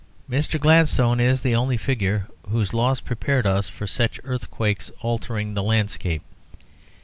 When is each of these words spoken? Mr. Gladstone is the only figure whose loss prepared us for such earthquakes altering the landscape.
Mr. 0.27 0.59
Gladstone 0.59 1.19
is 1.19 1.41
the 1.43 1.53
only 1.55 1.77
figure 1.77 2.25
whose 2.49 2.73
loss 2.73 2.99
prepared 2.99 3.45
us 3.45 3.69
for 3.69 3.85
such 3.85 4.19
earthquakes 4.23 4.89
altering 5.01 5.53
the 5.53 5.61
landscape. 5.61 6.23